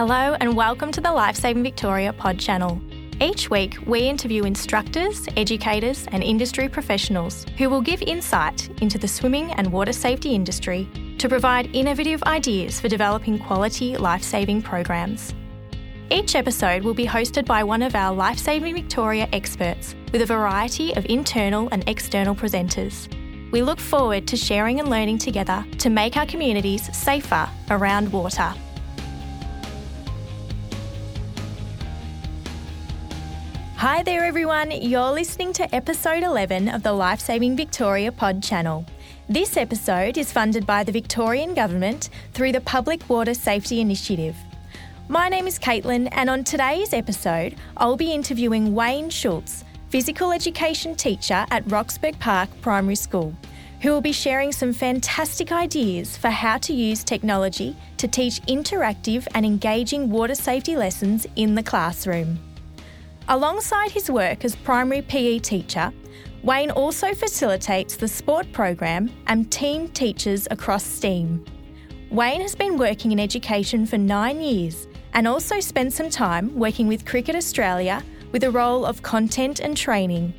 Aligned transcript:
Hello, 0.00 0.34
and 0.40 0.56
welcome 0.56 0.90
to 0.92 1.00
the 1.02 1.12
Lifesaving 1.12 1.62
Victoria 1.62 2.10
pod 2.14 2.38
channel. 2.38 2.80
Each 3.20 3.50
week, 3.50 3.76
we 3.84 4.00
interview 4.00 4.44
instructors, 4.44 5.28
educators, 5.36 6.06
and 6.10 6.22
industry 6.22 6.70
professionals 6.70 7.44
who 7.58 7.68
will 7.68 7.82
give 7.82 8.00
insight 8.00 8.70
into 8.80 8.96
the 8.96 9.06
swimming 9.06 9.52
and 9.52 9.70
water 9.70 9.92
safety 9.92 10.34
industry 10.34 10.88
to 11.18 11.28
provide 11.28 11.76
innovative 11.76 12.22
ideas 12.22 12.80
for 12.80 12.88
developing 12.88 13.38
quality 13.38 13.94
lifesaving 13.98 14.62
programs. 14.62 15.34
Each 16.08 16.34
episode 16.34 16.82
will 16.82 16.94
be 16.94 17.06
hosted 17.06 17.44
by 17.44 17.62
one 17.62 17.82
of 17.82 17.94
our 17.94 18.14
Lifesaving 18.14 18.72
Victoria 18.72 19.28
experts 19.34 19.94
with 20.14 20.22
a 20.22 20.26
variety 20.26 20.96
of 20.96 21.04
internal 21.10 21.68
and 21.72 21.86
external 21.86 22.34
presenters. 22.34 23.06
We 23.52 23.60
look 23.60 23.78
forward 23.78 24.26
to 24.28 24.36
sharing 24.38 24.80
and 24.80 24.88
learning 24.88 25.18
together 25.18 25.62
to 25.76 25.90
make 25.90 26.16
our 26.16 26.24
communities 26.24 26.88
safer 26.96 27.50
around 27.68 28.10
water. 28.10 28.54
Hi 33.80 34.02
there, 34.02 34.26
everyone. 34.26 34.72
You're 34.72 35.10
listening 35.10 35.54
to 35.54 35.74
episode 35.74 36.22
11 36.22 36.68
of 36.68 36.82
the 36.82 36.92
Lifesaving 36.92 37.56
Victoria 37.56 38.12
pod 38.12 38.42
channel. 38.42 38.84
This 39.26 39.56
episode 39.56 40.18
is 40.18 40.30
funded 40.30 40.66
by 40.66 40.84
the 40.84 40.92
Victorian 40.92 41.54
Government 41.54 42.10
through 42.34 42.52
the 42.52 42.60
Public 42.60 43.08
Water 43.08 43.32
Safety 43.32 43.80
Initiative. 43.80 44.36
My 45.08 45.30
name 45.30 45.46
is 45.46 45.58
Caitlin, 45.58 46.10
and 46.12 46.28
on 46.28 46.44
today's 46.44 46.92
episode, 46.92 47.56
I'll 47.78 47.96
be 47.96 48.12
interviewing 48.12 48.74
Wayne 48.74 49.08
Schultz, 49.08 49.64
physical 49.88 50.30
education 50.30 50.94
teacher 50.94 51.46
at 51.50 51.64
Roxburgh 51.70 52.18
Park 52.18 52.50
Primary 52.60 52.96
School, 52.96 53.34
who 53.80 53.92
will 53.92 54.02
be 54.02 54.12
sharing 54.12 54.52
some 54.52 54.74
fantastic 54.74 55.52
ideas 55.52 56.18
for 56.18 56.28
how 56.28 56.58
to 56.58 56.74
use 56.74 57.02
technology 57.02 57.74
to 57.96 58.06
teach 58.06 58.42
interactive 58.42 59.26
and 59.34 59.46
engaging 59.46 60.10
water 60.10 60.34
safety 60.34 60.76
lessons 60.76 61.26
in 61.34 61.54
the 61.54 61.62
classroom. 61.62 62.38
Alongside 63.28 63.90
his 63.90 64.10
work 64.10 64.44
as 64.44 64.56
primary 64.56 65.02
PE 65.02 65.38
teacher, 65.38 65.92
Wayne 66.42 66.70
also 66.70 67.14
facilitates 67.14 67.96
the 67.96 68.08
sport 68.08 68.50
program 68.52 69.10
and 69.26 69.50
team 69.52 69.88
teachers 69.88 70.48
across 70.50 70.84
STEAM. 70.84 71.44
Wayne 72.10 72.40
has 72.40 72.56
been 72.56 72.76
working 72.76 73.12
in 73.12 73.20
education 73.20 73.86
for 73.86 73.98
nine 73.98 74.40
years 74.40 74.88
and 75.12 75.28
also 75.28 75.60
spent 75.60 75.92
some 75.92 76.10
time 76.10 76.54
working 76.56 76.88
with 76.88 77.04
Cricket 77.04 77.36
Australia 77.36 78.02
with 78.32 78.44
a 78.44 78.50
role 78.50 78.84
of 78.84 79.02
content 79.02 79.60
and 79.60 79.76
training. 79.76 80.32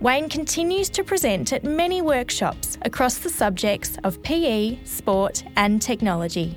Wayne 0.00 0.28
continues 0.28 0.88
to 0.90 1.04
present 1.04 1.52
at 1.52 1.64
many 1.64 2.02
workshops 2.02 2.78
across 2.82 3.18
the 3.18 3.28
subjects 3.28 3.96
of 4.04 4.22
PE, 4.22 4.82
sport, 4.84 5.44
and 5.56 5.82
technology. 5.82 6.56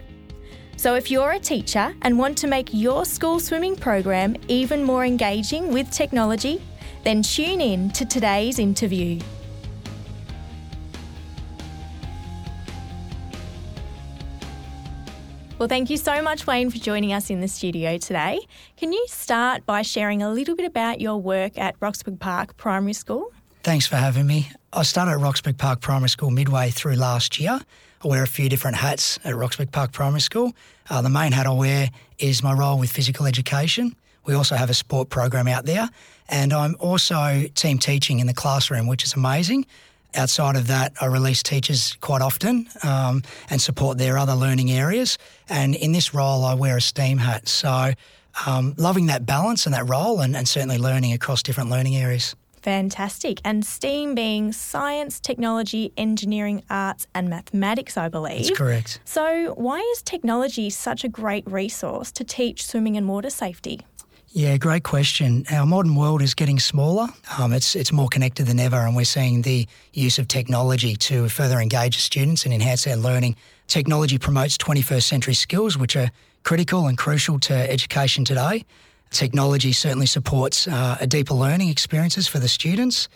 So, 0.82 0.96
if 0.96 1.12
you're 1.12 1.34
a 1.34 1.40
teacher 1.40 1.94
and 2.02 2.18
want 2.18 2.40
to 2.40 2.48
make 2.48 2.70
your 2.74 3.06
school 3.06 3.40
swimming 3.40 3.76
program 3.76 4.36
even 4.48 4.84
more 4.84 5.06
engaging 5.06 5.72
with 5.72 5.92
technology, 5.92 6.60
then 7.04 7.22
tune 7.22 7.62
in 7.62 7.92
to 7.92 8.04
today's 8.04 8.58
interview. 8.58 9.20
Well, 15.60 15.70
thank 15.70 15.92
you 15.92 15.98
so 15.98 16.20
much, 16.24 16.48
Wayne, 16.48 16.72
for 16.72 16.80
joining 16.80 17.14
us 17.14 17.30
in 17.30 17.42
the 17.42 17.48
studio 17.48 18.00
today. 18.00 18.40
Can 18.76 18.92
you 18.92 19.06
start 19.08 19.64
by 19.68 19.84
sharing 19.84 20.24
a 20.24 20.32
little 20.32 20.56
bit 20.56 20.66
about 20.66 21.00
your 21.00 21.22
work 21.22 21.60
at 21.60 21.76
Roxburgh 21.80 22.20
Park 22.20 22.58
Primary 22.58 22.94
School? 22.94 23.32
Thanks 23.62 23.86
for 23.86 23.98
having 23.98 24.26
me. 24.26 24.50
I 24.74 24.82
started 24.82 25.12
at 25.12 25.20
Roxburgh 25.20 25.60
Park 25.60 25.82
Primary 25.82 26.10
School 26.10 26.32
midway 26.32 26.72
through 26.72 26.96
last 26.96 27.40
year. 27.40 27.60
I 28.04 28.08
wear 28.08 28.24
a 28.24 28.28
few 28.28 28.50
different 28.50 28.78
hats 28.78 29.20
at 29.24 29.36
Roxburgh 29.36 29.72
Park 29.72 29.92
Primary 29.92 30.22
School. 30.22 30.54
Uh, 30.90 31.04
the 31.04 31.10
main 31.10 31.32
hat 31.32 31.46
I 31.46 31.52
wear 31.52 31.90
is 32.18 32.42
my 32.42 32.52
role 32.52 32.80
with 32.80 32.92
physical 32.92 33.28
education. 33.28 33.96
We 34.26 34.34
also 34.34 34.56
have 34.56 34.72
a 34.72 34.74
sport 34.74 35.10
program 35.10 35.48
out 35.48 35.66
there, 35.66 35.88
and 36.28 36.52
I'm 36.52 36.76
also 36.80 37.46
team 37.54 37.78
teaching 37.78 38.20
in 38.20 38.26
the 38.26 38.34
classroom, 38.34 38.88
which 38.88 39.04
is 39.04 39.14
amazing. 39.14 39.68
Outside 40.16 40.56
of 40.56 40.66
that, 40.68 40.94
I 41.00 41.06
release 41.06 41.44
teachers 41.44 41.96
quite 42.02 42.24
often 42.24 42.68
um, 42.84 43.22
and 43.52 43.62
support 43.62 44.00
their 44.00 44.18
other 44.18 44.34
learning 44.34 44.72
areas. 44.72 45.20
And 45.48 45.76
in 45.76 45.92
this 45.92 46.14
role, 46.14 46.44
I 46.44 46.56
wear 46.56 46.78
a 46.78 46.82
STEAM 46.82 47.20
hat. 47.20 47.48
So, 47.48 47.94
um, 48.48 48.74
loving 48.78 49.08
that 49.08 49.26
balance 49.28 49.66
and 49.66 49.76
that 49.76 49.88
role, 49.88 50.22
and, 50.22 50.36
and 50.36 50.48
certainly 50.48 50.80
learning 50.80 51.14
across 51.14 51.44
different 51.44 51.70
learning 51.70 51.96
areas. 51.96 52.36
Fantastic. 52.62 53.42
And 53.44 53.66
STEAM 53.66 54.14
being 54.16 54.52
science, 54.52 55.20
technology, 55.20 55.92
engineering, 55.98 56.64
arts, 56.70 57.08
and 57.16 57.30
mathematics, 57.30 57.98
I 57.98 58.08
believe. 58.08 58.46
That's 58.46 58.58
correct. 58.58 59.00
So, 59.04 59.54
why 59.58 59.80
is 59.94 60.02
technology 60.02 60.70
such 60.70 61.04
a 61.04 61.10
great 61.10 61.50
resource 61.50 62.12
to 62.14 62.24
teach 62.24 62.66
swimming 62.66 62.98
and 62.98 63.08
water 63.08 63.30
safety? 63.30 63.82
Yeah, 64.34 64.56
great 64.56 64.84
question. 64.84 65.46
Our 65.52 65.66
modern 65.66 65.96
world 65.96 66.22
is 66.22 66.34
getting 66.34 66.58
smaller. 66.58 67.08
Um, 67.38 67.52
it's 67.52 67.76
it's 67.76 67.92
more 67.92 68.08
connected 68.08 68.46
than 68.46 68.62
ever, 68.62 68.78
and 68.78 68.96
we're 68.96 69.04
seeing 69.04 69.42
the 69.42 69.68
use 69.92 70.20
of 70.20 70.30
technology 70.30 70.96
to 70.96 71.28
further 71.28 71.60
engage 71.60 71.98
students 71.98 72.46
and 72.46 72.54
enhance 72.54 72.86
their 72.86 72.96
learning. 72.96 73.36
Technology 73.68 74.18
promotes 74.18 74.58
21st 74.58 75.04
century 75.04 75.34
skills, 75.34 75.78
which 75.78 75.98
are 75.98 76.12
critical 76.44 76.88
and 76.88 76.98
crucial 76.98 77.40
to 77.40 77.54
education 77.54 78.24
today. 78.24 78.64
Technology 79.12 79.74
certainly 79.74 80.06
supports 80.06 80.68
uh, 80.68 80.98
a 81.00 81.06
deeper 81.06 81.34
learning 81.34 81.70
experiences 81.70 82.28
for 82.28 82.40
the 82.40 82.48
students. 82.48 83.10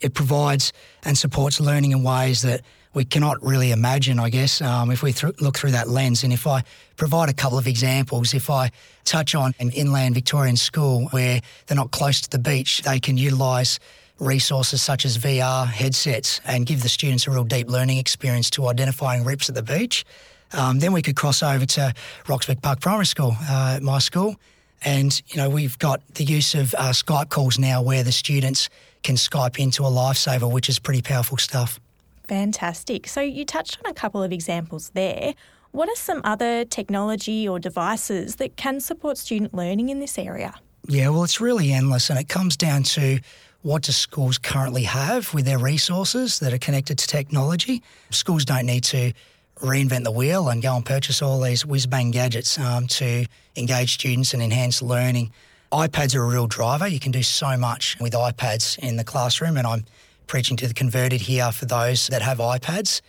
It 0.00 0.14
provides 0.14 0.72
and 1.04 1.16
supports 1.16 1.60
learning 1.60 1.92
in 1.92 2.02
ways 2.02 2.42
that 2.42 2.62
we 2.94 3.04
cannot 3.04 3.42
really 3.42 3.70
imagine, 3.70 4.18
I 4.18 4.30
guess, 4.30 4.60
um, 4.60 4.90
if 4.90 5.02
we 5.02 5.12
th- 5.12 5.40
look 5.40 5.56
through 5.56 5.72
that 5.72 5.88
lens. 5.88 6.24
And 6.24 6.32
if 6.32 6.46
I 6.46 6.62
provide 6.96 7.28
a 7.28 7.34
couple 7.34 7.58
of 7.58 7.66
examples, 7.66 8.34
if 8.34 8.50
I 8.50 8.70
touch 9.04 9.34
on 9.34 9.54
an 9.60 9.70
inland 9.70 10.14
Victorian 10.14 10.56
school 10.56 11.08
where 11.08 11.40
they're 11.66 11.76
not 11.76 11.90
close 11.90 12.20
to 12.22 12.30
the 12.30 12.38
beach, 12.38 12.82
they 12.82 12.98
can 12.98 13.16
utilise 13.16 13.78
resources 14.18 14.80
such 14.80 15.04
as 15.04 15.18
VR 15.18 15.66
headsets 15.66 16.40
and 16.46 16.64
give 16.64 16.82
the 16.82 16.88
students 16.88 17.26
a 17.26 17.30
real 17.30 17.44
deep 17.44 17.68
learning 17.68 17.98
experience 17.98 18.50
to 18.50 18.68
identifying 18.68 19.24
rips 19.24 19.48
at 19.48 19.54
the 19.54 19.62
beach. 19.62 20.04
Um, 20.52 20.78
then 20.78 20.92
we 20.92 21.02
could 21.02 21.16
cross 21.16 21.42
over 21.42 21.64
to 21.64 21.94
Roxburgh 22.28 22.60
Park 22.62 22.80
Primary 22.80 23.06
School, 23.06 23.36
uh, 23.48 23.80
my 23.82 23.98
school, 23.98 24.36
and 24.84 25.22
you 25.28 25.36
know 25.36 25.48
we've 25.48 25.78
got 25.78 26.00
the 26.14 26.24
use 26.24 26.54
of 26.54 26.74
uh, 26.74 26.90
Skype 26.90 27.28
calls 27.28 27.58
now 27.58 27.82
where 27.82 28.02
the 28.02 28.12
students 28.12 28.68
can 29.02 29.16
Skype 29.16 29.58
into 29.58 29.82
a 29.82 29.90
lifesaver, 29.90 30.50
which 30.50 30.68
is 30.68 30.78
pretty 30.78 31.02
powerful 31.02 31.38
stuff. 31.38 31.80
Fantastic. 32.28 33.08
So 33.08 33.20
you 33.20 33.44
touched 33.44 33.78
on 33.84 33.90
a 33.90 33.94
couple 33.94 34.22
of 34.22 34.32
examples 34.32 34.90
there. 34.90 35.34
What 35.72 35.88
are 35.88 35.96
some 35.96 36.20
other 36.24 36.64
technology 36.64 37.48
or 37.48 37.58
devices 37.58 38.36
that 38.36 38.56
can 38.56 38.80
support 38.80 39.18
student 39.18 39.54
learning 39.54 39.88
in 39.88 40.00
this 40.00 40.18
area? 40.18 40.54
Yeah, 40.86 41.08
well, 41.08 41.24
it's 41.24 41.40
really 41.40 41.72
endless, 41.72 42.10
and 42.10 42.18
it 42.18 42.28
comes 42.28 42.56
down 42.56 42.82
to 42.84 43.20
what 43.62 43.82
do 43.82 43.92
schools 43.92 44.38
currently 44.38 44.82
have 44.82 45.32
with 45.32 45.44
their 45.44 45.58
resources 45.58 46.40
that 46.40 46.52
are 46.52 46.58
connected 46.58 46.98
to 46.98 47.06
technology. 47.06 47.82
Schools 48.10 48.44
don't 48.44 48.66
need 48.66 48.84
to 48.84 49.12
reinvent 49.60 50.04
the 50.04 50.10
wheel 50.10 50.48
and 50.48 50.62
go 50.62 50.74
and 50.74 50.84
purchase 50.84 51.22
all 51.22 51.40
these 51.40 51.64
whiz 51.64 51.86
bang 51.86 52.10
gadgets 52.10 52.58
um, 52.58 52.86
to 52.88 53.26
engage 53.56 53.94
students 53.94 54.34
and 54.34 54.42
enhance 54.42 54.82
learning. 54.82 55.32
iPads 55.70 56.14
are 56.14 56.22
a 56.22 56.26
real 56.26 56.46
driver. 56.46 56.86
You 56.86 57.00
can 57.00 57.12
do 57.12 57.22
so 57.22 57.56
much 57.56 57.96
with 58.00 58.12
iPads 58.12 58.78
in 58.78 58.96
the 58.96 59.04
classroom, 59.04 59.56
and 59.56 59.66
I'm 59.66 59.84
preaching 60.26 60.56
to 60.58 60.68
the 60.68 60.74
converted 60.74 61.20
here 61.20 61.52
for 61.52 61.66
those 61.66 62.08
that 62.08 62.22
have 62.22 62.38
iPads. 62.38 63.00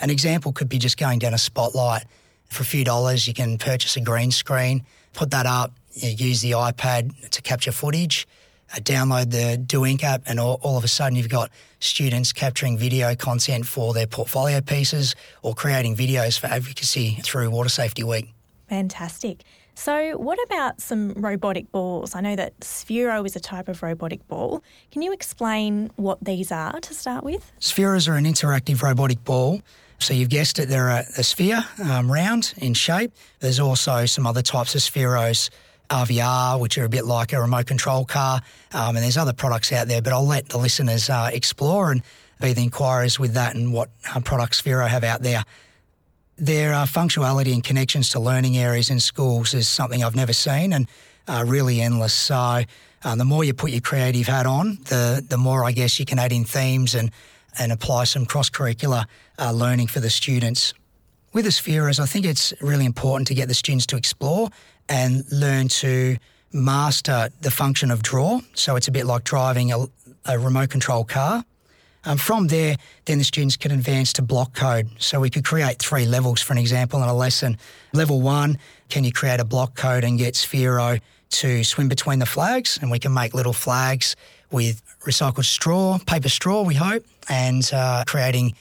An 0.00 0.10
example 0.10 0.52
could 0.52 0.68
be 0.68 0.78
just 0.78 0.96
going 0.96 1.18
down 1.18 1.34
a 1.34 1.38
spotlight. 1.38 2.04
For 2.48 2.62
a 2.62 2.66
few 2.66 2.84
dollars, 2.84 3.26
you 3.26 3.34
can 3.34 3.56
purchase 3.56 3.96
a 3.96 4.00
green 4.00 4.30
screen, 4.30 4.84
put 5.14 5.30
that 5.30 5.46
up, 5.46 5.72
use 5.94 6.40
the 6.42 6.52
iPad 6.52 7.30
to 7.30 7.42
capture 7.42 7.72
footage, 7.72 8.26
download 8.80 9.30
the 9.30 9.56
Do 9.56 9.84
Ink 9.84 10.04
app, 10.04 10.22
and 10.26 10.40
all, 10.40 10.58
all, 10.62 10.76
of 10.76 10.84
a 10.84 10.88
sudden 10.88 11.16
you've 11.16 11.28
got 11.28 11.50
students 11.80 12.32
capturing 12.32 12.78
video 12.78 13.14
content 13.14 13.66
for 13.66 13.92
their 13.92 14.06
portfolio 14.06 14.60
pieces 14.60 15.14
or 15.42 15.54
creating 15.54 15.96
videos 15.96 16.38
for 16.38 16.46
advocacy 16.46 17.18
through 17.22 17.50
Water 17.50 17.68
Safety 17.68 18.02
Week. 18.04 18.32
Fantastic. 18.68 19.44
So, 19.74 20.16
what 20.18 20.38
about 20.44 20.80
some 20.80 21.12
robotic 21.14 21.70
balls? 21.72 22.14
I 22.14 22.20
know 22.20 22.36
that 22.36 22.58
Sphero 22.60 23.24
is 23.24 23.36
a 23.36 23.40
type 23.40 23.68
of 23.68 23.82
robotic 23.82 24.26
ball. 24.28 24.62
Can 24.90 25.02
you 25.02 25.12
explain 25.12 25.90
what 25.96 26.22
these 26.22 26.52
are 26.52 26.78
to 26.78 26.94
start 26.94 27.24
with? 27.24 27.50
Spheros 27.60 28.08
are 28.08 28.16
an 28.16 28.24
interactive 28.24 28.82
robotic 28.82 29.24
ball. 29.24 29.62
So, 29.98 30.14
you've 30.14 30.28
guessed 30.28 30.58
it, 30.58 30.68
they're 30.68 30.88
a, 30.88 31.04
a 31.16 31.22
sphere, 31.22 31.64
um, 31.82 32.12
round 32.12 32.54
in 32.58 32.74
shape. 32.74 33.12
There's 33.40 33.60
also 33.60 34.04
some 34.04 34.26
other 34.26 34.42
types 34.42 34.74
of 34.74 34.82
Spheros. 34.82 35.48
RVR, 35.92 36.58
which 36.58 36.78
are 36.78 36.84
a 36.84 36.88
bit 36.88 37.04
like 37.04 37.32
a 37.32 37.40
remote 37.40 37.66
control 37.66 38.04
car, 38.04 38.40
um, 38.72 38.96
and 38.96 39.04
there's 39.04 39.18
other 39.18 39.34
products 39.34 39.72
out 39.72 39.88
there. 39.88 40.00
But 40.00 40.14
I'll 40.14 40.26
let 40.26 40.48
the 40.48 40.58
listeners 40.58 41.10
uh, 41.10 41.30
explore 41.32 41.92
and 41.92 42.02
be 42.40 42.54
the 42.54 42.62
inquirers 42.62 43.20
with 43.20 43.34
that 43.34 43.54
and 43.54 43.72
what 43.72 43.90
uh, 44.14 44.20
products 44.20 44.62
Sphero 44.62 44.88
have 44.88 45.04
out 45.04 45.22
there. 45.22 45.44
Their 46.38 46.72
uh, 46.72 46.86
functionality 46.86 47.52
and 47.52 47.62
connections 47.62 48.08
to 48.10 48.20
learning 48.20 48.56
areas 48.56 48.90
in 48.90 49.00
schools 49.00 49.54
is 49.54 49.68
something 49.68 50.02
I've 50.02 50.16
never 50.16 50.32
seen 50.32 50.72
and 50.72 50.88
uh, 51.28 51.44
really 51.46 51.80
endless. 51.80 52.14
So 52.14 52.62
uh, 53.04 53.14
the 53.16 53.24
more 53.24 53.44
you 53.44 53.52
put 53.52 53.70
your 53.70 53.82
creative 53.82 54.26
hat 54.26 54.46
on, 54.46 54.78
the 54.84 55.24
the 55.26 55.36
more 55.36 55.64
I 55.64 55.72
guess 55.72 56.00
you 56.00 56.06
can 56.06 56.18
add 56.18 56.32
in 56.32 56.44
themes 56.44 56.94
and 56.94 57.10
and 57.58 57.70
apply 57.70 58.04
some 58.04 58.24
cross 58.24 58.48
curricular 58.48 59.04
uh, 59.38 59.52
learning 59.52 59.88
for 59.88 60.00
the 60.00 60.10
students. 60.10 60.74
With 61.32 61.44
the 61.44 61.50
Spheros, 61.50 61.98
I 61.98 62.06
think 62.06 62.26
it's 62.26 62.52
really 62.60 62.84
important 62.84 63.28
to 63.28 63.34
get 63.34 63.48
the 63.48 63.54
students 63.54 63.86
to 63.86 63.96
explore 63.96 64.50
and 64.88 65.24
learn 65.30 65.68
to 65.68 66.16
master 66.52 67.30
the 67.40 67.50
function 67.50 67.90
of 67.90 68.02
draw. 68.02 68.40
So 68.54 68.76
it's 68.76 68.88
a 68.88 68.92
bit 68.92 69.06
like 69.06 69.24
driving 69.24 69.72
a, 69.72 69.86
a 70.26 70.38
remote 70.38 70.70
control 70.70 71.04
car. 71.04 71.44
Um, 72.04 72.18
from 72.18 72.48
there, 72.48 72.76
then 73.04 73.18
the 73.18 73.24
students 73.24 73.56
can 73.56 73.70
advance 73.70 74.12
to 74.14 74.22
block 74.22 74.54
code. 74.54 74.90
So 74.98 75.20
we 75.20 75.30
could 75.30 75.44
create 75.44 75.78
three 75.78 76.04
levels, 76.04 76.42
for 76.42 76.52
an 76.52 76.58
example, 76.58 77.02
in 77.02 77.08
a 77.08 77.14
lesson. 77.14 77.56
Level 77.92 78.20
one, 78.20 78.58
can 78.88 79.04
you 79.04 79.12
create 79.12 79.38
a 79.38 79.44
block 79.44 79.76
code 79.76 80.02
and 80.02 80.18
get 80.18 80.34
Sphero 80.34 81.00
to 81.30 81.64
swim 81.64 81.88
between 81.88 82.18
the 82.18 82.26
flags? 82.26 82.78
And 82.82 82.90
we 82.90 82.98
can 82.98 83.14
make 83.14 83.34
little 83.34 83.52
flags 83.52 84.16
with 84.50 84.82
recycled 85.00 85.44
straw, 85.44 85.98
paper 86.04 86.28
straw, 86.28 86.62
we 86.62 86.74
hope, 86.74 87.04
and 87.28 87.70
uh, 87.72 88.02
creating 88.06 88.54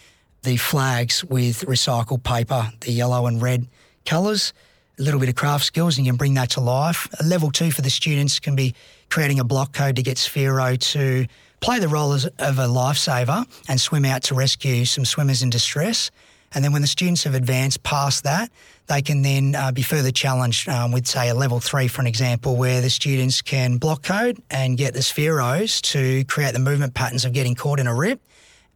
the 0.43 0.57
flags 0.57 1.23
with 1.23 1.65
recycled 1.65 2.23
paper, 2.23 2.71
the 2.81 2.91
yellow 2.91 3.25
and 3.25 3.41
red 3.41 3.67
colours. 4.05 4.53
A 5.01 5.03
little 5.03 5.19
bit 5.19 5.29
of 5.29 5.35
craft 5.35 5.65
skills, 5.65 5.97
and 5.97 6.05
you 6.05 6.11
can 6.11 6.17
bring 6.17 6.35
that 6.35 6.51
to 6.51 6.61
life. 6.61 7.07
A 7.19 7.23
level 7.23 7.49
two 7.49 7.71
for 7.71 7.81
the 7.81 7.89
students 7.89 8.39
can 8.39 8.55
be 8.55 8.75
creating 9.09 9.39
a 9.39 9.43
block 9.43 9.73
code 9.73 9.95
to 9.95 10.03
get 10.03 10.17
Sphero 10.17 10.77
to 10.93 11.25
play 11.59 11.79
the 11.79 11.87
role 11.87 12.13
as, 12.13 12.25
of 12.27 12.59
a 12.59 12.67
lifesaver 12.67 13.47
and 13.67 13.81
swim 13.81 14.05
out 14.05 14.21
to 14.25 14.35
rescue 14.35 14.85
some 14.85 15.03
swimmers 15.03 15.41
in 15.41 15.49
distress. 15.49 16.11
And 16.53 16.63
then 16.63 16.71
when 16.71 16.83
the 16.83 16.87
students 16.87 17.23
have 17.23 17.33
advanced 17.33 17.81
past 17.81 18.25
that, 18.25 18.51
they 18.85 19.01
can 19.01 19.23
then 19.23 19.55
uh, 19.55 19.71
be 19.71 19.81
further 19.81 20.11
challenged 20.11 20.69
um, 20.69 20.91
with, 20.91 21.07
say, 21.07 21.29
a 21.29 21.33
level 21.33 21.59
three, 21.59 21.87
for 21.87 22.01
an 22.01 22.07
example, 22.07 22.55
where 22.55 22.79
the 22.79 22.91
students 22.91 23.41
can 23.41 23.77
block 23.79 24.03
code 24.03 24.39
and 24.51 24.77
get 24.77 24.93
the 24.93 24.99
spheros 24.99 25.81
to 25.93 26.23
create 26.25 26.53
the 26.53 26.59
movement 26.59 26.93
patterns 26.93 27.25
of 27.25 27.33
getting 27.33 27.55
caught 27.55 27.79
in 27.79 27.87
a 27.87 27.95
rip 27.95 28.21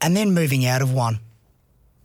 and 0.01 0.17
then 0.17 0.33
moving 0.33 0.65
out 0.65 0.81
of 0.81 0.91
one. 0.91 1.19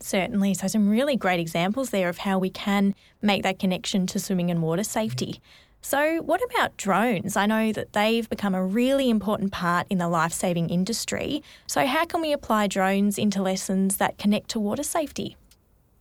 Certainly. 0.01 0.55
So, 0.55 0.67
some 0.67 0.89
really 0.89 1.17
great 1.17 1.41
examples 1.41 1.91
there 1.91 2.09
of 2.09 2.19
how 2.19 2.39
we 2.39 2.51
can 2.51 2.95
make 3.21 3.43
that 3.43 3.59
connection 3.59 4.07
to 4.09 4.19
swimming 4.19 4.51
and 4.51 4.63
water 4.63 4.85
safety. 4.85 5.41
So, 5.83 6.19
what 6.23 6.43
about 6.43 6.77
drones? 6.77 7.37
I 7.37 7.47
know 7.47 7.73
that 7.73 7.93
they've 7.93 8.29
become 8.29 8.55
a 8.55 8.65
really 8.65 9.09
important 9.09 9.53
part 9.53 9.87
in 9.89 9.99
the 9.99 10.09
life 10.09 10.33
saving 10.33 10.69
industry. 10.69 11.43
So, 11.67 11.87
how 11.87 12.05
can 12.05 12.21
we 12.21 12.33
apply 12.33 12.67
drones 12.67 13.19
into 13.19 13.43
lessons 13.43 13.97
that 13.97 14.19
connect 14.19 14.51
to 14.51 14.61
water 14.61 14.83
safety? 14.83 15.37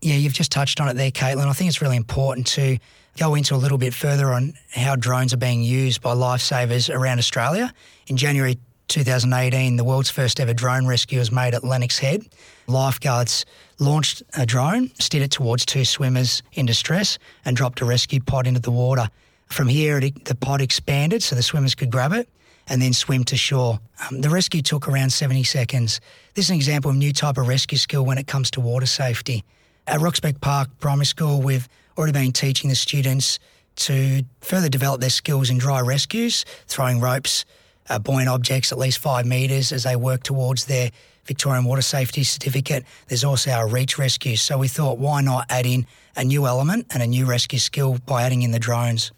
Yeah, 0.02 0.16
you've 0.16 0.34
just 0.34 0.52
touched 0.52 0.80
on 0.80 0.88
it 0.88 0.96
there, 0.96 1.12
Caitlin. 1.12 1.48
I 1.48 1.54
think 1.54 1.70
it's 1.70 1.82
really 1.82 1.98
important 1.98 2.48
to 2.48 2.78
go 3.18 3.36
into 3.36 3.54
a 3.54 3.58
little 3.58 3.78
bit 3.78 3.94
further 3.94 4.32
on 4.32 4.54
how 4.72 4.96
drones 4.96 5.34
are 5.34 5.38
being 5.38 5.62
used 5.62 6.02
by 6.02 6.14
lifesavers 6.14 6.94
around 6.94 7.20
Australia. 7.20 7.74
In 8.08 8.16
January 8.16 8.58
2018, 8.90 9.76
the 9.76 9.84
world's 9.84 10.10
first 10.10 10.40
ever 10.40 10.54
drone 10.54 10.88
rescue 10.88 11.20
was 11.20 11.32
made 11.32 11.54
at 11.54 11.64
Lennox 11.64 12.00
Head. 12.00 12.28
Lifeguards 12.68 13.46
launched 13.80 14.24
a 14.38 14.46
drone, 14.46 14.92
steered 15.00 15.24
it 15.24 15.32
towards 15.32 15.66
two 15.66 15.86
swimmers 15.86 16.42
in 16.54 16.66
distress, 16.66 17.18
and 17.46 17.56
dropped 17.56 17.82
a 17.82 17.86
rescue 17.86 18.20
pod 18.20 18.48
into 18.48 18.60
the 18.60 18.72
water. 18.72 19.08
From 19.46 19.68
here, 19.68 19.98
it, 20.00 20.26
the 20.26 20.36
pod 20.36 20.62
expanded 20.62 21.24
so 21.24 21.36
the 21.36 21.44
swimmers 21.44 21.76
could 21.76 21.92
grab 21.92 22.14
it 22.14 22.28
and 22.68 22.82
then 22.82 22.94
swim 22.94 23.24
to 23.26 23.38
shore. 23.38 23.80
Um, 24.10 24.22
the 24.22 24.30
rescue 24.30 24.62
took 24.62 24.88
around 24.88 25.12
70 25.12 25.44
seconds. 25.44 26.02
This 26.34 26.46
is 26.46 26.50
an 26.52 26.56
example 26.56 26.90
of 26.90 26.96
a 26.96 27.00
new 27.00 27.14
type 27.14 27.38
of 27.38 27.48
rescue 27.48 27.78
skill 27.78 28.06
when 28.06 28.18
it 28.18 28.28
comes 28.28 28.52
to 28.52 28.60
water 28.60 28.86
safety. 28.86 29.44
At 29.88 30.02
Roxburgh 30.02 30.42
Park 30.42 30.70
Primary 30.80 31.06
School, 31.06 31.42
we've 31.42 31.68
already 31.98 32.14
been 32.14 32.32
teaching 32.32 32.70
the 32.70 32.76
students 32.76 33.40
to 33.78 34.24
further 34.42 34.70
develop 34.70 35.02
their 35.02 35.10
skills 35.10 35.50
in 35.50 35.58
dry 35.58 35.80
rescues, 35.80 36.46
throwing 36.68 37.00
ropes, 37.00 37.46
uh, 37.90 38.00
buoyant 38.00 38.30
objects 38.30 38.72
at 38.72 38.78
least 38.78 39.00
five 39.00 39.26
metres 39.26 39.72
as 39.72 39.84
they 39.84 39.96
work 39.96 40.24
towards 40.24 40.66
their 40.66 40.92
Victorian 41.26 41.66
Water 41.66 41.82
Safety 41.82 42.24
Certificate. 42.24 42.86
There's 43.08 43.24
also 43.24 43.52
our 43.52 43.68
reach 43.68 43.98
rescue. 43.98 44.36
So 44.36 44.58
we 44.58 44.68
thought, 44.68 44.98
why 44.98 45.22
not 45.22 45.46
add 45.50 45.66
in 45.66 45.86
a 46.16 46.24
new 46.24 46.46
element 46.46 46.88
and 46.92 47.04
a 47.04 47.08
new 47.08 47.26
rescue 47.26 47.60
skill 47.60 47.98
by 48.06 48.24
adding 48.24 48.42
in 48.42 48.52
the 48.52 48.60
drones? 48.60 49.12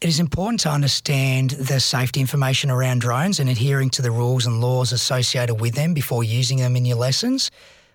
It 0.00 0.08
is 0.08 0.20
important 0.20 0.60
to 0.60 0.70
understand 0.70 1.50
the 1.50 1.80
safety 1.80 2.20
information 2.20 2.70
around 2.70 3.00
drones 3.00 3.40
and 3.40 3.48
adhering 3.48 3.90
to 3.90 4.02
the 4.02 4.10
rules 4.10 4.46
and 4.46 4.60
laws 4.60 4.92
associated 4.92 5.60
with 5.60 5.74
them 5.74 5.94
before 5.94 6.24
using 6.24 6.58
them 6.58 6.76
in 6.76 6.84
your 6.84 6.98
lessons. 6.98 7.50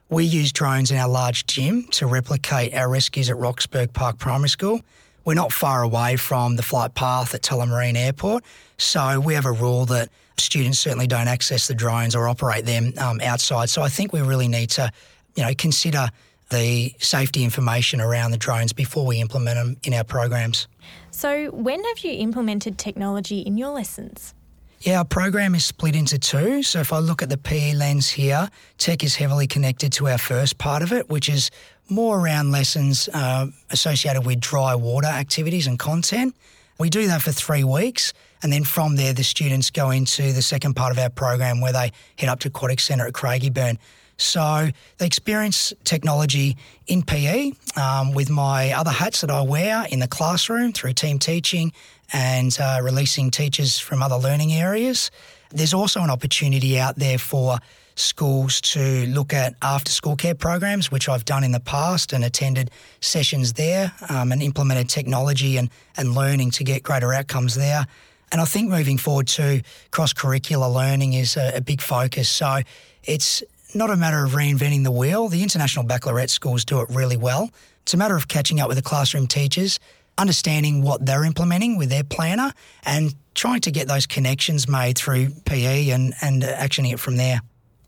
We 0.09 0.23
use 0.23 0.51
drones 0.51 0.89
in 0.89 0.97
our 0.97 1.07
large 1.07 1.45
gym 1.45 1.83
to 1.91 2.07
replicate 2.07 2.73
our 2.73 2.89
rescues 2.89 3.29
at 3.29 3.37
Roxburgh 3.37 3.93
Park 3.93 4.17
Primary 4.17 4.49
School. 4.49 4.81
We're 5.25 5.33
not 5.33 5.51
far 5.51 5.83
away 5.83 6.15
from 6.15 6.55
the 6.55 6.63
flight 6.63 6.95
path 6.95 7.33
at 7.35 7.41
Tullamarine 7.41 7.95
Airport, 7.95 8.43
so 8.77 9.19
we 9.19 9.33
have 9.33 9.45
a 9.45 9.51
rule 9.51 9.85
that 9.85 10.09
students 10.37 10.79
certainly 10.79 11.07
don't 11.07 11.27
access 11.27 11.67
the 11.67 11.73
drones 11.73 12.15
or 12.15 12.27
operate 12.27 12.65
them 12.65 12.93
um, 12.97 13.19
outside. 13.21 13.69
So 13.69 13.81
I 13.81 13.89
think 13.89 14.13
we 14.13 14.21
really 14.21 14.47
need 14.47 14.69
to, 14.71 14.91
you 15.35 15.43
know, 15.43 15.51
consider 15.57 16.09
the 16.49 16.93
safety 16.97 17.43
information 17.43 18.01
around 18.01 18.31
the 18.31 18.37
drones 18.37 18.73
before 18.73 19.05
we 19.05 19.21
implement 19.21 19.57
them 19.57 19.77
in 19.83 19.93
our 19.93 20.03
programs. 20.03 20.67
So, 21.11 21.51
when 21.51 21.83
have 21.83 21.99
you 21.99 22.11
implemented 22.13 22.77
technology 22.77 23.39
in 23.39 23.57
your 23.57 23.69
lessons? 23.69 24.33
Yeah, 24.81 24.99
our 24.99 25.05
program 25.05 25.55
is 25.55 25.65
split 25.65 25.93
into 25.93 26.17
two. 26.17 26.63
So 26.63 26.79
if 26.79 26.93
I 26.93 26.99
look 26.99 27.21
at 27.21 27.27
the 27.27 27.37
PE 27.37 27.73
lens 27.73 28.09
here, 28.09 28.49
tech 28.77 29.03
is 29.03 29.15
heavily 29.15 29.45
connected 29.45 29.91
to 29.93 30.07
our 30.07 30.17
first 30.17 30.57
part 30.57 30.81
of 30.81 30.93
it, 30.93 31.09
which 31.09 31.27
is 31.27 31.51
more 31.89 32.17
around 32.17 32.51
lessons 32.51 33.09
uh, 33.13 33.47
associated 33.71 34.25
with 34.25 34.39
dry 34.39 34.75
water 34.75 35.07
activities 35.07 35.67
and 35.67 35.77
content. 35.77 36.33
We 36.79 36.89
do 36.89 37.07
that 37.07 37.21
for 37.21 37.33
three 37.33 37.65
weeks. 37.65 38.13
And 38.41 38.53
then 38.53 38.63
from 38.63 38.95
there, 38.95 39.11
the 39.11 39.23
students 39.25 39.69
go 39.69 39.89
into 39.89 40.31
the 40.31 40.41
second 40.41 40.75
part 40.75 40.93
of 40.93 40.97
our 40.97 41.09
program 41.09 41.59
where 41.59 41.73
they 41.73 41.91
head 42.17 42.29
up 42.29 42.39
to 42.41 42.47
Aquatic 42.47 42.79
Centre 42.79 43.05
at 43.05 43.11
Craigieburn. 43.11 43.77
So 44.19 44.69
they 44.97 45.05
experience 45.05 45.73
technology 45.85 46.57
in 46.87 47.03
PE 47.03 47.53
um, 47.77 48.13
with 48.13 48.29
my 48.29 48.73
other 48.73 48.91
hats 48.91 49.21
that 49.21 49.31
I 49.31 49.41
wear 49.41 49.85
in 49.89 49.99
the 49.99 50.07
classroom 50.07 50.73
through 50.73 50.93
team 50.93 51.19
teaching 51.19 51.71
and 52.11 52.55
uh, 52.59 52.79
releasing 52.83 53.31
teachers 53.31 53.79
from 53.79 54.03
other 54.03 54.17
learning 54.17 54.51
areas. 54.53 55.09
There's 55.51 55.73
also 55.73 56.01
an 56.01 56.09
opportunity 56.09 56.77
out 56.77 56.97
there 56.97 57.17
for 57.17 57.59
schools 57.95 58.61
to 58.61 59.05
look 59.07 59.33
at 59.33 59.55
after 59.61 59.91
school 59.91 60.15
care 60.15 60.35
programs, 60.35 60.91
which 60.91 61.07
I've 61.09 61.25
done 61.25 61.43
in 61.43 61.51
the 61.51 61.59
past 61.59 62.13
and 62.13 62.23
attended 62.23 62.71
sessions 63.01 63.53
there 63.53 63.91
um, 64.09 64.31
and 64.31 64.41
implemented 64.41 64.89
technology 64.89 65.57
and, 65.57 65.69
and 65.97 66.13
learning 66.13 66.51
to 66.51 66.63
get 66.63 66.83
greater 66.83 67.13
outcomes 67.13 67.55
there. 67.55 67.85
And 68.31 68.41
I 68.41 68.45
think 68.45 68.69
moving 68.69 68.97
forward 68.97 69.27
to 69.29 69.61
cross 69.91 70.13
curricular 70.13 70.73
learning 70.73 71.13
is 71.13 71.35
a, 71.35 71.57
a 71.57 71.61
big 71.61 71.81
focus. 71.81 72.29
So 72.29 72.61
it's 73.03 73.43
not 73.73 73.89
a 73.89 73.95
matter 73.95 74.23
of 74.23 74.31
reinventing 74.31 74.83
the 74.83 74.91
wheel. 74.91 75.27
The 75.27 75.43
international 75.43 75.85
baccalaureate 75.85 76.29
schools 76.29 76.65
do 76.65 76.81
it 76.81 76.89
really 76.89 77.17
well. 77.17 77.49
It's 77.83 77.93
a 77.93 77.97
matter 77.97 78.15
of 78.15 78.27
catching 78.27 78.59
up 78.59 78.67
with 78.67 78.77
the 78.77 78.83
classroom 78.83 79.27
teachers, 79.27 79.79
understanding 80.17 80.81
what 80.81 81.05
they're 81.05 81.23
implementing 81.23 81.77
with 81.77 81.89
their 81.89 82.03
planner, 82.03 82.53
and 82.83 83.13
trying 83.35 83.61
to 83.61 83.71
get 83.71 83.87
those 83.87 84.05
connections 84.05 84.67
made 84.67 84.97
through 84.97 85.29
PE 85.45 85.89
and, 85.89 86.13
and 86.21 86.43
actioning 86.43 86.93
it 86.93 86.99
from 86.99 87.17
there. 87.17 87.41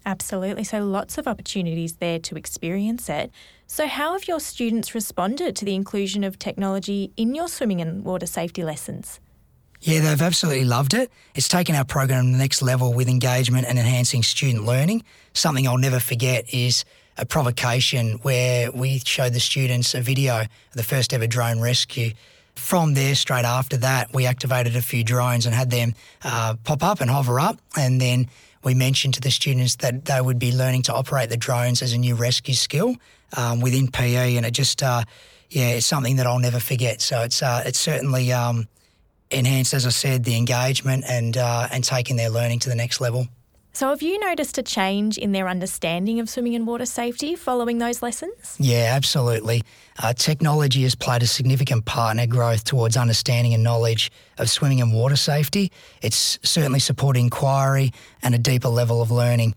Absolutely. 0.06 0.64
So, 0.64 0.84
lots 0.84 1.18
of 1.20 1.28
opportunities 1.28 1.94
there 1.98 2.18
to 2.20 2.36
experience 2.36 3.08
it. 3.08 3.32
So, 3.68 3.88
how 3.88 4.14
have 4.14 4.28
your 4.28 4.40
students 4.40 4.96
responded 4.96 5.56
to 5.58 5.66
the 5.66 5.76
inclusion 5.76 6.24
of 6.24 6.40
technology 6.40 7.12
in 7.18 7.36
your 7.36 7.48
swimming 7.48 7.82
and 7.82 8.04
water 8.04 8.26
safety 8.26 8.64
lessons? 8.64 9.20
Yeah, 9.84 10.02
they've 10.02 10.22
absolutely 10.22 10.66
loved 10.66 10.94
it. 10.94 11.12
It's 11.34 11.48
taken 11.48 11.74
our 11.74 11.84
program 11.84 12.26
to 12.26 12.32
the 12.32 12.38
next 12.38 12.62
level 12.62 12.94
with 12.94 13.10
engagement 13.10 13.66
and 13.68 13.80
enhancing 13.80 14.22
student 14.22 14.64
learning. 14.64 15.04
Something 15.34 15.68
I'll 15.68 15.80
never 15.80 16.00
forget 16.00 16.54
is 16.54 16.86
a 17.18 17.26
provocation 17.26 18.20
where 18.22 18.72
we 18.72 19.00
showed 19.00 19.34
the 19.34 19.40
students 19.40 19.96
a 19.96 20.02
video 20.02 20.42
of 20.42 20.48
the 20.74 20.84
first 20.84 21.14
ever 21.14 21.26
drone 21.26 21.60
rescue. 21.60 22.12
From 22.56 22.94
there, 22.94 23.16
straight 23.16 23.44
after 23.44 23.78
that, 23.78 24.14
we 24.14 24.28
activated 24.28 24.76
a 24.76 24.84
few 24.84 25.04
drones 25.04 25.48
and 25.48 25.56
had 25.56 25.72
them 25.72 25.96
uh, 26.24 26.56
pop 26.64 26.84
up 26.84 27.02
and 27.02 27.10
hover 27.10 27.40
up. 27.40 27.60
And 27.76 28.00
then 28.00 28.28
we 28.64 28.76
mentioned 28.76 29.16
to 29.16 29.22
the 29.22 29.32
students 29.32 29.78
that 29.78 30.06
they 30.06 30.22
would 30.22 30.38
be 30.38 30.52
learning 30.52 30.84
to 30.84 30.94
operate 30.94 31.30
the 31.30 31.38
drones 31.38 31.82
as 31.82 31.94
a 31.94 31.98
new 31.98 32.14
rescue 32.14 32.54
skill 32.54 32.98
um, 33.36 33.62
within 33.62 33.90
PE. 33.90 34.36
And 34.36 34.46
it 34.46 34.52
just, 34.52 34.84
uh, 34.84 35.06
yeah, 35.50 35.70
it's 35.70 35.88
something 35.88 36.18
that 36.18 36.28
I'll 36.28 36.38
never 36.38 36.60
forget. 36.60 37.02
So 37.02 37.24
it's, 37.24 37.42
uh, 37.42 37.64
it's 37.66 37.80
certainly 37.80 38.32
um, 38.32 38.68
enhanced, 39.32 39.74
as 39.74 39.86
I 39.86 39.90
said, 39.90 40.24
the 40.24 40.36
engagement 40.36 41.06
and 41.08 41.38
uh, 41.38 41.68
and 41.72 41.84
taking 41.84 42.16
their 42.16 42.30
learning 42.30 42.60
to 42.60 42.70
the 42.70 42.76
next 42.76 43.02
level. 43.02 43.28
So, 43.74 43.88
have 43.90 44.02
you 44.02 44.20
noticed 44.20 44.58
a 44.58 44.64
change 44.64 45.18
in 45.18 45.32
their 45.32 45.48
understanding 45.48 46.20
of 46.20 46.30
swimming 46.30 46.56
and 46.56 46.68
water 46.68 46.86
safety 46.86 47.36
following 47.36 47.78
those 47.78 48.02
lessons? 48.02 48.58
Yeah, 48.60 48.92
absolutely. 48.94 49.64
Uh, 49.98 50.12
technology 50.12 50.84
has 50.84 50.94
played 50.94 51.24
a 51.24 51.28
significant 51.28 51.86
part 51.86 52.14
in 52.14 52.20
our 52.20 52.28
growth 52.28 52.66
towards 52.66 52.98
understanding 52.98 53.54
and 53.54 53.64
knowledge 53.64 54.12
of 54.38 54.50
swimming 54.50 54.82
and 54.82 54.94
water 54.94 55.16
safety. 55.16 55.72
It's 56.02 56.38
certainly 56.44 56.80
supported 56.80 57.22
inquiry 57.22 57.94
and 58.22 58.36
a 58.36 58.38
deeper 58.38 58.68
level 58.68 59.02
of 59.02 59.10
learning. 59.10 59.56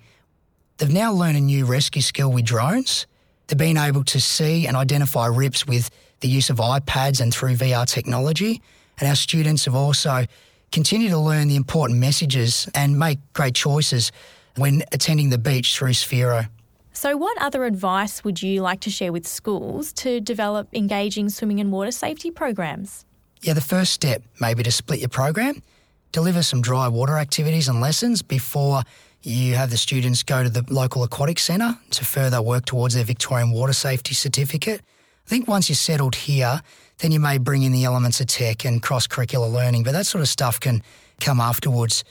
They've 0.78 0.93
now 0.93 1.12
learned 1.12 1.37
a 1.37 1.40
new 1.40 1.64
rescue 1.64 2.02
skill 2.02 2.31
with 2.31 2.45
drones. 2.45 3.07
They've 3.49 3.59
been 3.59 3.76
able 3.76 4.04
to 4.04 4.21
see 4.21 4.69
and 4.69 4.76
identify 4.76 5.26
rips 5.26 5.66
with 5.66 5.90
the 6.21 6.28
use 6.28 6.50
of 6.50 6.59
iPads 6.59 7.21
and 7.21 7.35
through 7.35 7.57
VR 7.57 7.85
technology. 7.85 8.62
And 8.99 9.09
our 9.09 9.17
students 9.17 9.65
have 9.65 9.75
also 9.75 10.27
continued 10.73 11.11
to 11.11 11.19
learn 11.19 11.49
the 11.49 11.57
important 11.57 11.99
messages 11.99 12.69
and 12.75 12.99
make 12.99 13.19
great 13.33 13.55
choices 13.55 14.13
when 14.57 14.83
attending 14.93 15.31
the 15.31 15.39
beach 15.39 15.77
through 15.77 15.91
Sphero. 15.91 16.49
So, 16.93 17.17
what 17.17 17.37
other 17.43 17.65
advice 17.65 18.23
would 18.23 18.41
you 18.41 18.63
like 18.63 18.81
to 18.81 18.91
share 18.91 19.13
with 19.13 19.27
schools 19.27 19.93
to 19.95 20.21
develop 20.21 20.69
engaging 20.73 21.29
swimming 21.29 21.59
and 21.59 21.73
water 21.73 21.91
safety 21.91 22.31
programs? 22.31 23.05
Yeah, 23.43 23.55
the 23.55 23.61
first 23.61 23.93
step 23.93 24.23
may 24.41 24.55
be 24.55 24.63
to 24.63 24.71
split 24.71 25.01
your 25.01 25.09
program, 25.09 25.63
deliver 26.13 26.43
some 26.43 26.63
dry 26.63 26.89
water 26.89 27.19
activities 27.19 27.69
and 27.69 27.81
lessons 27.81 28.23
before 28.23 28.85
you 29.23 29.55
have 29.55 29.71
the 29.71 29.77
students 29.77 30.23
go 30.23 30.45
to 30.45 30.49
the 30.49 30.65
local 30.73 31.03
aquatic 31.03 31.39
centre 31.39 31.77
to 31.91 32.05
further 32.05 32.41
work 32.41 32.65
towards 32.65 32.95
their 32.95 33.05
Victorian 33.05 33.51
Water 33.51 33.73
Safety 33.73 34.15
Certificate. 34.15 34.81
I 35.25 35.28
think 35.28 35.49
once 35.49 35.69
you're 35.69 35.76
settled 35.76 36.14
here, 36.14 36.61
then 36.99 37.11
you 37.11 37.21
may 37.21 37.38
bring 37.38 37.62
in 37.62 37.73
the 37.73 37.85
elements 37.85 38.21
of 38.21 38.26
tech 38.26 38.64
and 38.64 38.83
cross 38.83 39.07
curricular 39.07 39.50
learning, 39.50 39.83
but 39.83 39.93
that 39.93 40.07
sort 40.07 40.23
of 40.23 40.28
stuff 40.28 40.61
can 40.61 40.83
come 41.21 41.40
afterwards. 41.40 42.04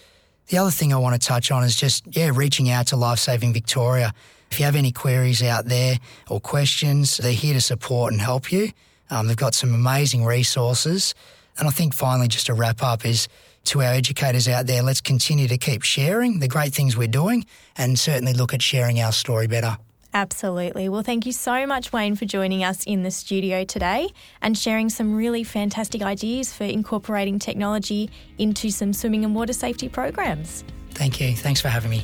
The 0.47 0.57
other 0.57 0.71
thing 0.71 0.93
I 0.93 0.97
want 0.97 1.19
to 1.19 1.25
touch 1.25 1.51
on 1.51 1.63
is 1.63 1.75
just, 1.75 2.03
yeah, 2.15 2.31
reaching 2.33 2.69
out 2.69 2.87
to 2.87 2.97
Lifesaving 2.97 3.53
Victoria. 3.53 4.13
If 4.51 4.59
you 4.59 4.65
have 4.65 4.75
any 4.75 4.91
queries 4.91 5.41
out 5.41 5.65
there 5.65 5.97
or 6.29 6.39
questions, 6.39 7.17
they're 7.17 7.31
here 7.31 7.53
to 7.53 7.61
support 7.61 8.11
and 8.11 8.21
help 8.21 8.51
you. 8.51 8.71
Um, 9.09 9.27
they've 9.27 9.37
got 9.37 9.53
some 9.53 9.73
amazing 9.73 10.25
resources. 10.25 11.15
And 11.57 11.67
I 11.67 11.71
think 11.71 11.93
finally, 11.93 12.27
just 12.27 12.47
to 12.47 12.53
wrap 12.53 12.83
up, 12.83 13.05
is 13.05 13.27
to 13.65 13.81
our 13.81 13.93
educators 13.93 14.47
out 14.47 14.67
there, 14.67 14.83
let's 14.83 15.01
continue 15.01 15.47
to 15.47 15.57
keep 15.57 15.83
sharing 15.83 16.39
the 16.39 16.47
great 16.47 16.73
things 16.73 16.97
we're 16.97 17.07
doing 17.07 17.45
and 17.77 17.97
certainly 17.97 18.33
look 18.33 18.53
at 18.53 18.61
sharing 18.61 18.99
our 18.99 19.11
story 19.11 19.47
better. 19.47 19.77
Absolutely. 20.13 20.89
Well, 20.89 21.01
thank 21.01 21.25
you 21.25 21.31
so 21.31 21.65
much, 21.65 21.91
Wayne, 21.91 22.15
for 22.15 22.25
joining 22.25 22.63
us 22.63 22.83
in 22.83 23.01
the 23.01 23.09
studio 23.09 23.63
today 23.63 24.09
and 24.41 24.55
sharing 24.55 24.89
some 24.89 25.15
really 25.15 25.43
fantastic 25.43 26.03
ideas 26.03 26.53
for 26.53 26.65
incorporating 26.65 27.39
technology 27.39 28.11
into 28.37 28.69
some 28.69 28.93
swimming 28.93 29.25
and 29.25 29.33
water 29.33 29.53
safety 29.53 29.89
programs. 29.89 30.63
Thank 30.91 31.19
you. 31.19 31.35
Thanks 31.35 31.61
for 31.61 31.69
having 31.69 31.89
me. 31.89 32.03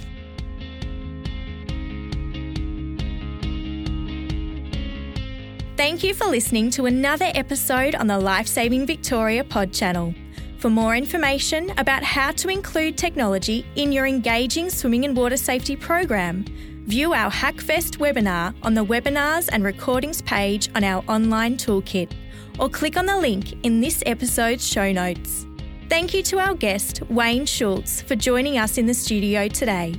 Thank 5.78 6.04
you 6.04 6.14
for 6.14 6.26
listening 6.26 6.72
to 6.72 6.88
another 6.88 7.32
episode 7.36 7.96
on 7.96 8.08
the 8.08 8.20
Lifesaving 8.20 8.86
Victoria 8.86 9.44
pod 9.44 9.72
channel. 9.72 10.14
For 10.58 10.70
more 10.70 10.94
information 10.94 11.72
about 11.78 12.04
how 12.04 12.32
to 12.32 12.50
include 12.50 12.98
technology 12.98 13.66
in 13.76 13.94
your 13.94 14.06
engaging 14.06 14.70
swimming 14.70 15.06
and 15.06 15.16
water 15.16 15.38
safety 15.38 15.78
program, 15.78 16.44
view 16.90 17.14
our 17.14 17.30
Hackfest 17.30 18.00
webinar 18.00 18.56
on 18.64 18.74
the 18.74 18.84
webinars 18.84 19.48
and 19.52 19.64
recordings 19.64 20.24
page 20.24 20.70
on 20.74 20.84
our 20.84 21.04
online 21.08 21.56
toolkit, 21.56 22.12
or 22.58 22.68
click 22.68 22.98
on 22.98 23.06
the 23.06 23.16
link 23.16 23.54
in 23.64 23.80
this 23.80 24.02
episode's 24.08 24.68
show 24.68 24.92
notes. 24.92 25.46
Thank 25.88 26.16
you 26.16 26.24
to 26.24 26.40
our 26.40 26.56
guest, 26.56 27.04
Wayne 27.04 27.46
Schultz, 27.46 28.02
for 28.02 28.16
joining 28.16 28.58
us 28.58 28.80
in 28.80 28.88
the 28.88 28.94
studio 28.96 29.48
today. 29.48 29.94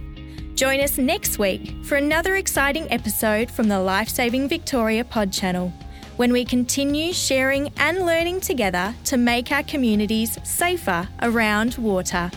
Join 0.56 0.80
us 0.80 0.98
next 0.98 1.38
week 1.38 1.76
for 1.84 1.94
another 1.94 2.34
exciting 2.34 2.90
episode 2.90 3.52
from 3.52 3.68
the 3.68 3.78
Lifesaving 3.78 4.48
Victoria 4.48 5.04
pod 5.04 5.32
channel 5.32 5.72
when 6.16 6.32
we 6.32 6.44
continue 6.44 7.12
sharing 7.12 7.68
and 7.76 8.04
learning 8.04 8.40
together 8.40 8.92
to 9.04 9.16
make 9.16 9.52
our 9.52 9.62
communities 9.62 10.38
safer 10.42 11.08
around 11.22 11.76
water. 11.76 12.32